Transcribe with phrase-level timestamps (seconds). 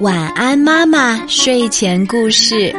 [0.00, 1.26] 晚安，妈妈。
[1.26, 2.74] 睡前故事。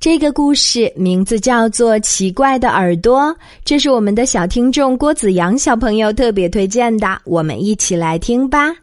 [0.00, 3.22] 这个故事名字叫做《奇怪的耳朵》，
[3.64, 8.74] 这是我们的小听众郭子阳小朋友特别推荐的，我们一起来听吧。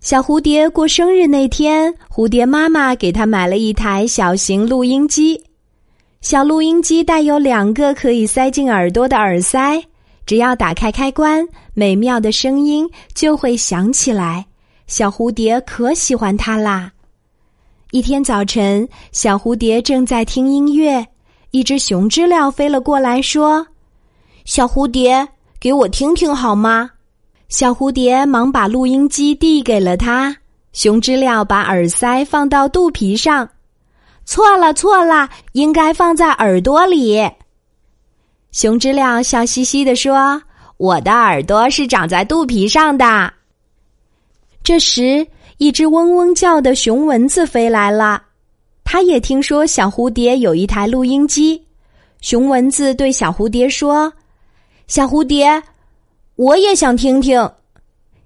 [0.00, 5.40] 小蝴蝶过生日那天，蝴蝶妈妈给他买了一台小型录音机。
[6.22, 9.80] 小录音机带有两个可以塞进耳朵的耳塞，
[10.30, 11.44] 只要打开开关，
[11.74, 14.46] 美妙的声音就会响起来。
[14.86, 16.92] 小蝴蝶可喜欢它啦。
[17.90, 21.04] 一天早晨，小蝴蝶正在听音乐，
[21.50, 23.66] 一只熊知了飞了过来，说
[24.46, 25.26] ：“小蝴蝶，
[25.58, 26.92] 给我听听好吗？”
[27.50, 30.36] 小蝴蝶忙把录音机递给了他。
[30.72, 33.50] 熊知了把耳塞放到肚皮上，
[34.24, 37.20] 错了，错了，应该放在耳朵里。
[38.52, 40.42] 熊知了笑嘻嘻地说
[40.78, 43.32] ：“我的耳朵是长在肚皮上的。”
[44.62, 45.26] 这时。
[45.62, 48.22] 一只嗡嗡叫的熊蚊子飞来了，
[48.82, 51.62] 它也听说小蝴蝶有一台录音机。
[52.22, 54.10] 熊蚊子对小蝴蝶说
[54.88, 55.62] ：“小蝴蝶，
[56.36, 57.38] 我也想听听。”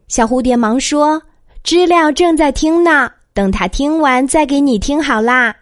[0.07, 1.21] 小蝴蝶忙说
[1.65, 5.53] ：“知了正在听呢，等他听完再给你听好啦。”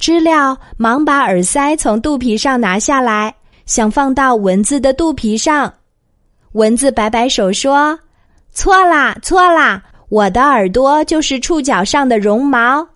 [0.00, 3.34] 知了忙把耳塞从肚皮上拿下来，
[3.72, 5.72] 想放到蚊子的肚皮上。
[6.52, 7.98] 蚊子摆摆手说
[8.52, 12.86] ：“错啦，错啦。”我的耳朵就是触角上的绒毛，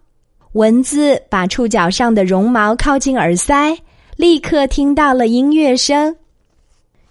[0.53, 3.75] 蚊子把触角上的绒毛靠近耳塞，
[4.17, 6.15] 立刻听到了音乐声。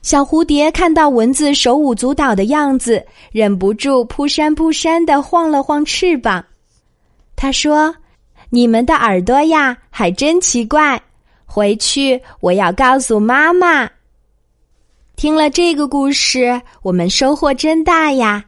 [0.03, 6.45] 小蝴蝶看到蚊子手舞足蹈的样子，忍不住扑扇扑扇的晃了晃翅膀。
[7.35, 7.95] 他说
[8.51, 11.01] ：“你们的耳朵呀，还真奇怪。
[11.55, 13.89] 回去我要告诉妈妈。”
[15.15, 18.43] 听了这个故事，我们收获真大呀。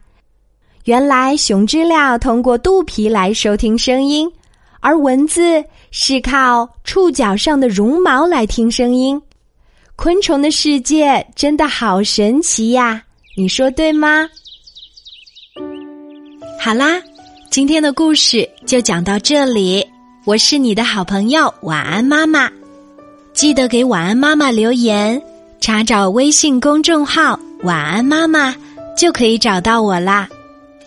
[0.83, 4.29] 原来熊知了通过肚皮来收听声音，
[4.81, 9.21] 而蚊子是靠触角上的绒毛来听声音。
[9.95, 13.01] 昆虫的世界真的好神奇呀！
[13.37, 14.27] 你说对吗？
[16.59, 17.01] 好啦，
[17.49, 19.87] 今天的故事就讲到这里。
[20.25, 22.51] 我是你的好朋友晚安妈妈，
[23.37, 25.21] 记得给晚安妈妈留言，
[25.61, 28.55] 查找微信公众号“晚安妈妈”
[28.97, 30.27] 就可以找到我啦。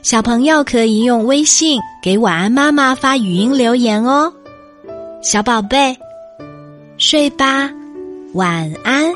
[0.02, 4.32] 小朋友可以用微信给晚安妈妈发语音留言哦，
[5.22, 5.96] 小宝贝，
[6.98, 7.70] 睡吧，
[8.34, 9.14] 晚安。